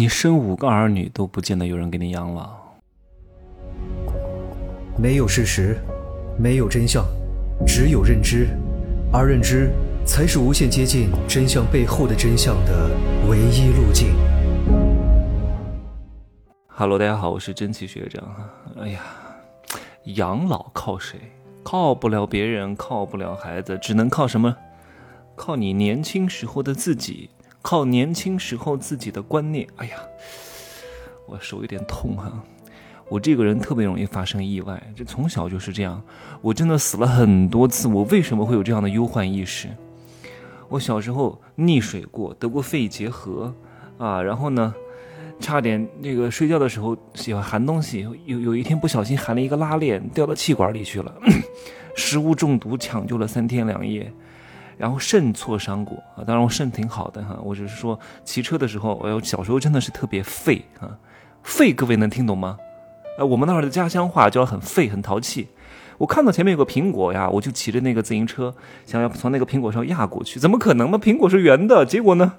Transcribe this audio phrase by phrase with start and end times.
[0.00, 2.58] 你生五个儿女都不见得有人给你养老。
[4.96, 5.76] 没有事实，
[6.38, 7.04] 没有真相，
[7.66, 8.48] 只有认知，
[9.12, 9.70] 而认知
[10.06, 12.90] 才是无限接近真相背后的真相的
[13.28, 14.14] 唯一路径。
[16.68, 18.24] Hello，大家好，我是真奇学长。
[18.80, 19.02] 哎呀，
[20.04, 21.20] 养老靠谁？
[21.62, 24.56] 靠不了别人，靠不了孩子，只能靠什么？
[25.36, 27.28] 靠你年轻时候的自己。
[27.62, 29.96] 靠年轻时候自己的观念，哎呀，
[31.26, 32.32] 我手有点痛哈。
[33.08, 36.00] 我这个人特别容易发生意外，这从小就是这样。
[36.40, 39.68] 我真的死了很多次，我为什么会有这样的忧患意识？
[40.68, 43.52] 我小时候溺水过，得过肺结核
[43.98, 44.72] 啊，然后呢，
[45.40, 51.12] 差点那个睡觉的时候喜欢含东西，有有一天不小心含了一个拉链掉到气管里去了，
[51.96, 54.12] 食物中毒抢救了三天两夜。
[54.80, 60.96] 然后肾挫伤过啊，当然我肾挺好的哈，我只是说骑车的时候，哎呦，小时候真的是特别废啊，
[61.42, 62.56] 废，各位能听懂吗？
[63.18, 65.48] 呃，我们那儿的家乡话叫很废，很淘气。
[65.98, 68.54] 我看到前面有个苹果呀，我就骑着那个自行车，
[68.86, 70.96] 想要从那个苹果上压过去，怎么可能嘛？
[70.96, 72.32] 苹果是圆的，结果呢，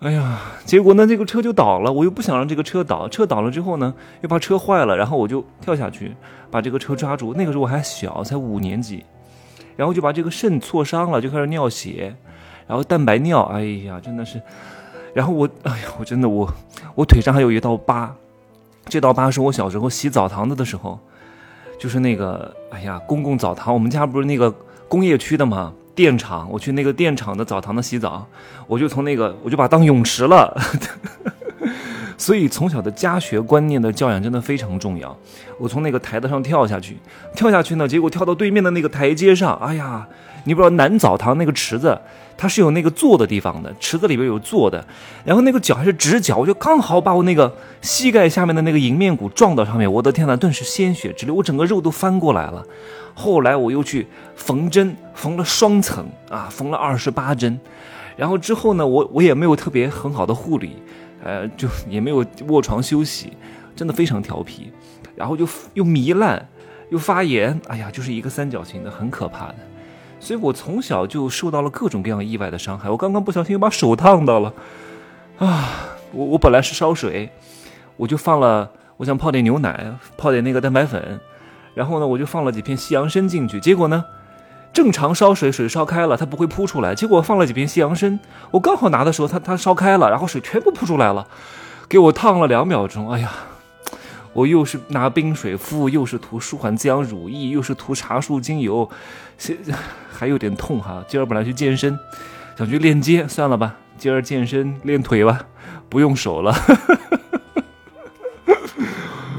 [0.00, 6.16] 哎呀，结果呢，这个车就倒了，我又不想让这个车倒，车倒了之后呢，又怕车坏了，然后我就跳下去
[6.50, 7.32] 把这个车抓住。
[7.34, 9.04] 那个时候我还小，才五年级。
[9.76, 12.14] 然后就把这个肾挫伤了，就开始尿血，
[12.66, 14.40] 然后蛋白尿，哎呀，真的是，
[15.12, 16.48] 然后我，哎呀，我真的我，
[16.94, 18.14] 我腿上还有一道疤，
[18.86, 20.98] 这道疤是我小时候洗澡堂子的时候，
[21.78, 24.50] 就是那个，哎呀，公共澡堂，我们家不是那个
[24.88, 25.72] 工业区的吗？
[25.94, 28.26] 电厂，我去那个电厂的澡堂子洗澡，
[28.66, 30.52] 我就从那个，我就把当泳池了。
[32.16, 35.16] 所以从小的家学观念的教养真的非常重要。
[35.58, 36.96] 我从那个台子上跳下去，
[37.34, 39.54] 跳下去呢，结果跳到对面的那个台阶上。
[39.56, 40.06] 哎呀，
[40.44, 41.98] 你不知道南澡堂那个池子，
[42.36, 44.84] 它是有那个坐的地方的，池子里边有坐的。
[45.24, 49.90] 然后那个脚还是直脚，我就刚好把我那个膝盖下面的那个迎面骨撞到上面。
[49.90, 52.64] 我的天呐，顿时鲜血直流，我整个肉都翻过来了。
[53.14, 57.60] 后来我又去缝针，缝了双层啊，缝了二十八针。
[58.16, 60.76] 然后之后呢，我我也没有特别很好的护理。
[61.24, 63.32] 呃，就也没有卧床休息，
[63.74, 64.70] 真的非常调皮，
[65.16, 66.46] 然后就又糜烂，
[66.90, 69.54] 又发炎，哎呀，就是一个三角形的，很可怕的。
[70.20, 72.90] 所以我从小就受到了各种各样意外的伤害。
[72.90, 74.52] 我刚刚不小心又把手烫到了，
[75.38, 77.30] 啊，我我本来是烧水，
[77.96, 81.18] 我就放了，我想泡点牛奶，泡点那个蛋白粉，
[81.74, 84.04] 然后呢，我就放了几片西洋参进去，结果呢。
[84.74, 86.94] 正常烧水，水烧开了，它不会扑出来。
[86.94, 88.18] 结果放了几片西洋参，
[88.50, 91.26] 我刚好拿的时候，它它烧开了，然后水全部扑出来了，
[91.88, 93.08] 给我烫了两秒钟。
[93.12, 93.30] 哎呀，
[94.32, 98.90] 我又是拿冰水敷，又是涂舒缓滋养乳液，又是涂茶树精油，
[99.38, 99.56] 现
[100.12, 101.04] 还有点痛哈。
[101.06, 101.96] 今儿本来去健身，
[102.58, 105.40] 想去练肩，算了吧，今儿健身练腿吧，
[105.88, 106.52] 不用手了。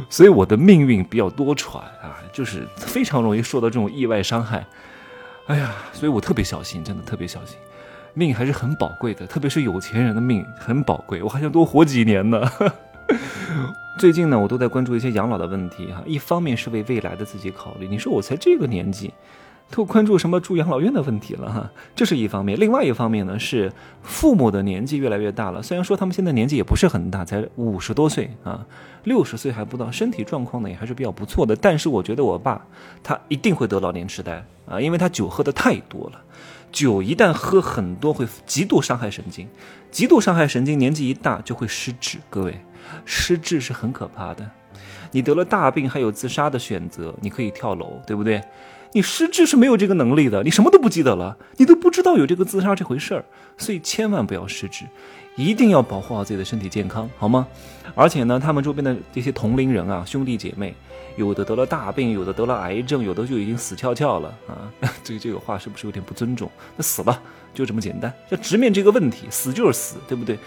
[0.10, 4.66] 所以我的命运比较多舛啊，就是非常容易受到这种意外伤害。
[5.48, 7.58] 哎呀，所以我特别小心，真的特别小心，
[8.14, 12.42] 命还是很宝贵的，特别是有钱人的命很宝贵，我还想多活几年呢。
[14.00, 19.14] 最近呢，我都在关注一些养老的问题哈，一方面是为未来的自己考虑，你说我才这个年纪。
[19.72, 22.58] 都关注什么住养老院的问题了哈，这是一方面。
[22.60, 23.72] 另外一方面呢，是
[24.02, 25.62] 父母的年纪越来越大了。
[25.62, 28.66] 虽然说他们现在年纪也不是很大，才五十多岁啊，
[29.04, 31.56] 六十岁还不到，身体状况呢也还是比较不错的。
[31.56, 32.66] 但是我觉得我爸
[33.04, 36.22] 他一定会得老年痴呆啊，因为他酒喝的太多了。
[36.72, 39.48] 酒一旦喝很多，会极度伤害神经，
[39.92, 42.20] 极度伤害神经，年纪一大就会失智。
[42.30, 42.60] 各位，
[43.06, 44.50] 失智是很可怕的。
[45.12, 48.42] 你得了大病，还有自杀的选择，你可以跳楼，对不对？
[48.96, 53.26] 你失智是没有这个能力的，你什么都不记得了，你都不知道有这个自杀这回事儿，
[53.58, 54.86] 所以千万不要失智，
[55.36, 57.46] 一定要保护好自己的身体健康，好吗？
[57.94, 60.74] 而且呢，他们周边的这些同龄人啊，兄弟姐妹，
[61.18, 64.72] 有的得了大病，有的得了癌症，有的就已经死翘翘了啊！
[65.04, 66.50] 这这个话是不是有点不尊重？
[66.78, 67.22] 那死了
[67.54, 70.40] 就这么简单，要直面这个问题，死就是死，对不对？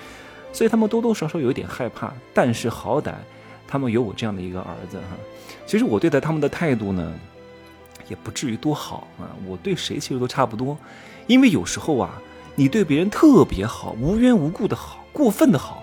[0.54, 3.12] 所以他们多多少少有一点害怕，但是好歹
[3.66, 5.18] 他们有我这样的一个儿子哈。
[5.66, 7.12] 其实我对待他们的态度呢？
[8.08, 9.30] 也不至于多好啊！
[9.46, 10.76] 我对谁其实都差不多，
[11.26, 12.20] 因为有时候啊，
[12.54, 15.82] 你对别人特别好，无缘无故的好，过分的好，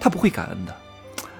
[0.00, 0.74] 他不会感恩的，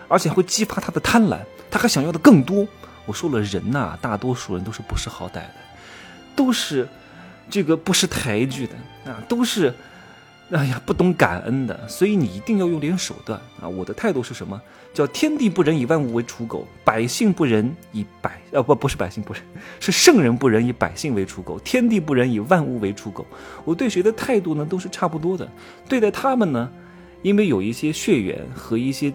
[0.08, 1.38] 而且会激发他的贪婪，
[1.70, 2.66] 他还想要的更多。
[3.06, 5.50] 我说了，人呐，大多数人都是不识好歹的，
[6.34, 6.88] 都是
[7.48, 8.74] 这个不识抬举的
[9.10, 9.74] 啊，都是。
[10.50, 13.66] 哎呀，不懂感恩的，所以你一定要用点手段啊！
[13.66, 14.60] 我的态度是什么？
[14.92, 18.40] 叫天地不仁，以万物为刍狗；百姓不仁，以百……
[18.52, 19.42] 呃，不，不是百姓不仁，
[19.80, 23.26] 是圣人不仁，以百姓为刍狗；天地不仁，以万物为刍狗。
[23.64, 25.50] 我对谁的态度呢，都是差不多的。
[25.88, 26.70] 对待他们呢，
[27.22, 29.12] 因为有一些血缘和一些。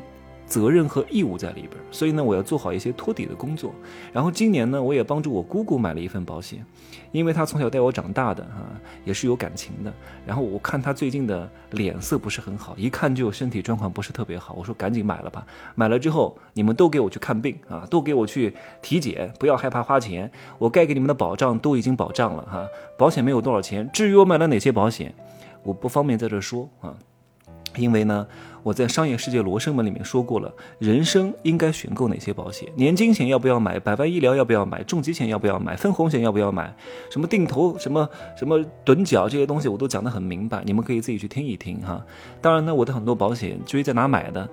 [0.49, 3.71] 责任和义务在里边，所以呢，我要做好一些托底的工作。
[4.11, 6.65] 然后今年呢，我也帮助我姑姑买了一份保险，
[7.11, 8.65] 因为她从小带我长大的啊，
[9.05, 9.93] 也是有感情的。
[10.25, 14.55] 然后我看她最近的脸色不是很好，一看就身体状况不是特别好。
[14.57, 18.51] 我说赶紧买了吧，买了之后你们都给我去看病啊，都给我去
[18.81, 20.31] 体检，不要害怕花钱。
[20.57, 22.67] 我该给你们的保障都已经保障了哈，
[22.97, 23.87] 保险没有多少钱。
[23.93, 25.13] 至于我买了哪些保险，
[25.61, 26.97] 我不方便在这说啊。
[27.75, 28.25] 因为呢，
[28.63, 32.67] 我在商业世界罗生门里面说过了，人生应该选购哪些保险？
[32.75, 33.79] 年金险要不要买？
[33.79, 34.83] 百万医疗要不要买？
[34.83, 35.75] 重疾险要不要买？
[35.75, 36.75] 分红险要不要买？
[37.09, 42.03] 什么定投、什么什么趸缴这些东西，我都讲得很明白，你们可以自己去听一听哈。
[42.41, 44.49] 当然呢，我的很多保险至于在哪买的。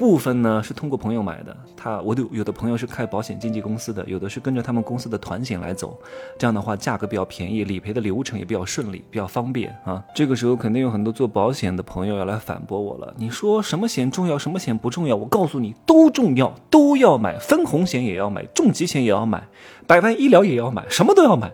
[0.00, 6.00] 部分呢是通过朋友买的，他我的有的朋友是开保险经纪公司的，有的是跟着他们公司的团险来走，
[6.38, 10.02] 这样的话价格比较便宜，理赔的流程也比较顺利，比较方便啊。
[10.14, 15.14] 这个时候肯定有很多做保险的朋友要来反驳我了，你说什么险重要，什么险不重要？
[15.14, 19.46] 我告诉你，都重要，都要买，分红险也要买，重疾险也要买，
[19.86, 21.52] 百万医疗也要买，什么都要买。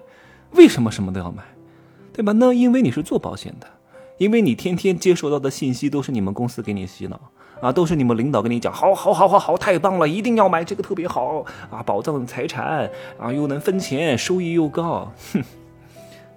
[0.52, 1.42] 为什么什么都要买？
[2.12, 2.30] 对吧？
[2.32, 3.66] 那因为你是做保险的，
[4.18, 7.20] 因为你天天接收到的信息都是你们公司给你洗脑。
[7.60, 15.42] 啊，都是你们领导跟你讲，好，好，好，好，好，太棒了，一定要买这个特别好啊，保障财产啊，又能分钱，收益又高，哼，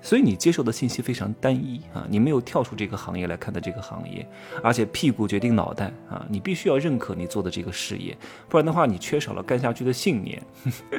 [0.01, 4.25] 所以你接受的信息非常单一啊，你没有跳出这个行业来看待这个行业，
[4.63, 8.18] 而且屁股决定脑袋啊，你必须要认可你做的这个事业，
[8.48, 10.42] 不然的话，你缺少了干下去的信念，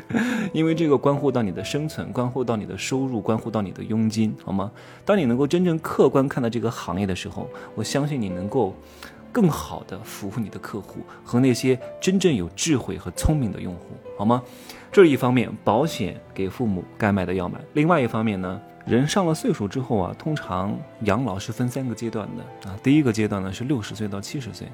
[0.53, 4.71] 因为这个关乎到你的生存，关乎到你的收入，关乎到你的佣金，好吗？
[5.07, 8.75] 当你能够真正客观看待这个行业的时候，我相信你能够。
[9.33, 14.43] 更好的服务你的客户和那些真正有智慧和聪明的用户，好吗？
[14.93, 17.61] 这一方面，保险给父母该买的要买。
[17.75, 22.77] 另外一方面呢，人上了岁数之后啊，通常养老是分三个阶段的啊。
[22.83, 24.67] 第一个阶段呢是六十岁到七十岁。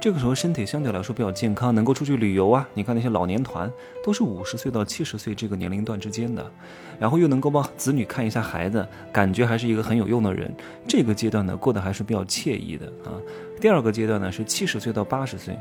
[0.00, 2.66] 这个时候身体相对来说比较健康，能够出去旅游啊。
[2.74, 3.70] 你看那些老年团
[4.02, 6.50] 都是五十岁到七十岁这个年龄段之间的，
[6.98, 10.52] 然后又能够帮子女看一下孩子，感觉还是一个很有用的人。
[10.88, 13.14] 这个阶段呢过得还是比较惬意的啊。
[13.60, 15.56] 第二个阶段呢是七十岁到八十岁。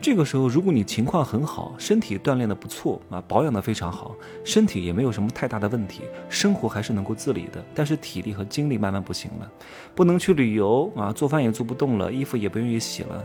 [0.00, 4.14] 这个时候，如果你情况很好，身体锻炼的不错啊，保养的非常好，
[4.44, 7.64] 身体也没有什么太大的问题，生活还是能够自理的。
[7.74, 9.50] 但是体力和精力慢慢不行了，
[9.94, 13.24] 不能去旅游啊，做饭也做不动了，衣服也不愿意洗了，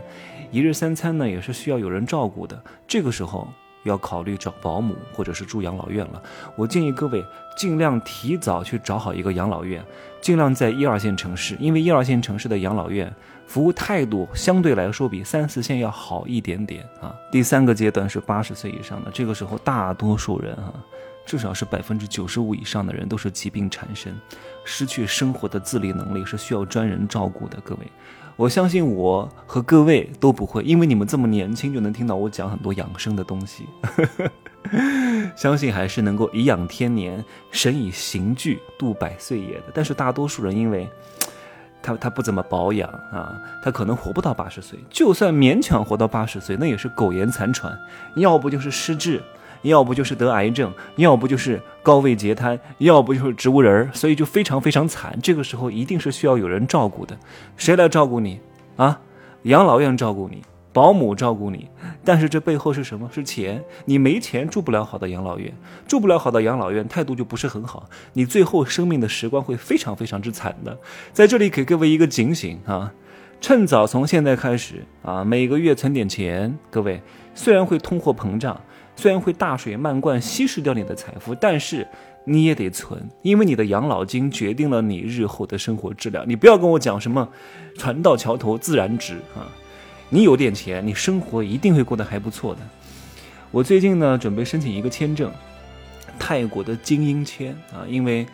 [0.50, 2.62] 一日三餐呢也是需要有人照顾的。
[2.86, 3.48] 这个时候
[3.84, 6.22] 要考虑找保姆或者是住养老院了。
[6.56, 7.24] 我建议各位
[7.56, 9.84] 尽量提早去找好一个养老院，
[10.20, 13.10] 尽量在一二线城市，因为一二线城市的养老院。
[13.46, 17.14] 服务态度相对来说比三四线要好一点点啊。
[17.30, 20.72] 第三个阶段是八十岁以上的，这个时候大多数人啊，
[21.26, 24.18] 至少是百分之九十五以上的人都是疾病缠身，
[24.64, 27.58] 失去生活的自理能力，是需要专人照顾的。
[27.62, 27.80] 各位，
[28.36, 33.66] 我相信我和各位都不会，因为你们这么年轻就能听到我讲很多养生的东西，
[35.36, 39.64] 相信还是能够颐养天年，神以刑具度百岁也的。
[39.72, 40.88] 但是大多数人因为。
[41.86, 44.78] 他他不怎么保养啊，他可能活不到八十岁。
[44.88, 47.78] 就算勉强活到八十岁，那也是苟延残喘，
[48.16, 49.22] 要不就是失智，
[49.64, 55.18] 要不就是得癌症，要不就是高位截瘫，要不就是植物人儿，所以就非常非常惨。
[55.20, 57.18] 这个时候一定是需要有人照顾的，
[57.56, 58.40] 谁来照顾你
[58.76, 59.00] 啊？
[59.42, 60.42] 养老院照顾你。
[60.72, 61.68] 保姆照顾你，
[62.04, 63.08] 但是这背后是什么？
[63.14, 63.62] 是钱。
[63.84, 65.54] 你没钱住不了好的养老院，
[65.86, 67.88] 住不了好的养老院，态度就不是很好。
[68.14, 70.76] 你最后生命的时光会非常非常之惨的。
[71.12, 72.92] 在这里给各位一个警醒啊，
[73.40, 76.58] 趁早从现在开始啊，每个月存点钱。
[76.72, 77.00] 各位，
[77.36, 78.60] 虽然会通货膨胀，
[78.96, 81.86] 虽然会大水漫灌稀释掉你的财富，但是
[82.24, 86.24] 你也得存，因为你的养老金决定了你日后的生活质量。
[86.28, 87.28] 你不要跟我讲什么
[87.76, 89.50] 船到桥头自然直啊。
[90.10, 92.60] 你有点钱，你生活一定会过得还不错的。
[93.50, 95.32] 我最近呢，准备申请一个签证，
[96.18, 98.24] 泰国的精英签啊，因为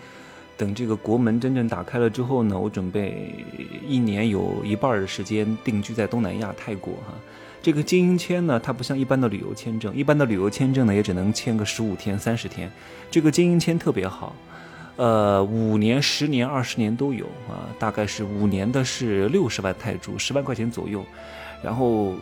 [0.56, 3.34] 等这个国门真正打开了之后呢，我准备
[3.88, 7.14] 一年有一半的时间定居在东南亚泰国哈。
[7.62, 12.70] 这个经营签呢，它不像一般的旅游签证，一般的旅游签证呢也只能签个十五天、三十天，
[13.10, 14.34] 这个经营签特别好，
[14.96, 21.04] 呃，五年、十年、二十年都有啊，大概是五年的是六十万泰铢，十万块钱左右。
[21.62, 22.14] 然后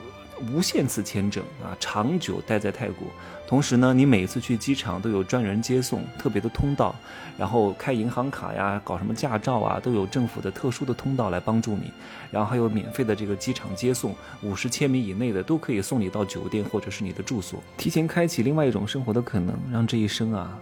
[0.52, 3.06] 无限次签证啊，长久待在泰国。
[3.46, 6.94] 同时呢，你每次去机场都有专人接送，特别的通道。
[7.38, 11.90] 然后开银行卡呀，搞什么驾照啊，都有政府的特殊的通道来帮助你。
[12.30, 20.58] 然后还有免费的这个机场接送，五十千米以内的都可以送你到酒店或者是你的住所，提前开启另外一种生活的可能，让这一生啊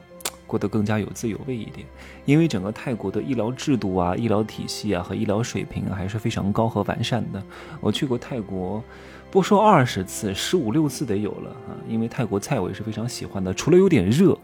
[0.47, 1.87] 过得更加有滋有味一点。
[2.25, 7.43] 因为整个泰国的医疗制度啊、医疗体系啊和医疗水平啊还是非常高和完善的。
[7.81, 8.83] 我去过泰国，
[9.31, 11.75] 不说二十次，十五六次得有了啊。
[11.89, 14.39] 因为泰国菜我也是非常喜欢的，除了有点热，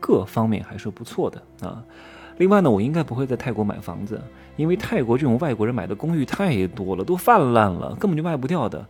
[0.00, 1.84] 各方面还是不错的啊。
[2.38, 4.20] 另外呢，我应该不会在泰国买房子，
[4.56, 8.84] 因为泰国这种外国人买的公寓太多了，都泛滥了，根本就卖不掉的。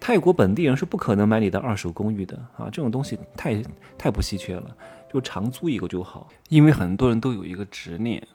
[0.00, 3.62] 泰国本地人是不可能买你的二手公寓的啊，这种东西太
[3.96, 4.76] 太不稀缺了，
[5.12, 6.28] 就长租一个就好。
[6.48, 8.26] 因为很多人都有一个执念，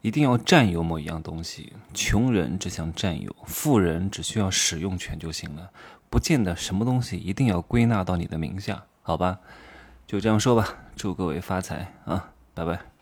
[0.00, 1.72] 一定要占有某一样东西。
[1.92, 5.70] 穷人只想占有，富人只需要使用权就行了，
[6.08, 9.40] 不见得什么东西一定要归纳到你的名下，好吧？
[10.06, 12.93] 就这样说吧，祝各位发财啊，拜拜。